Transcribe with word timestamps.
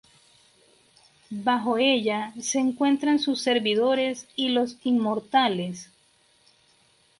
Bajo 1.43 1.77
ella 1.77 2.33
se 2.41 2.57
encuentran 2.57 3.19
sus 3.19 3.39
servidores 3.41 4.27
y 4.35 4.49
los 4.49 4.77
inmortales. 4.83 5.91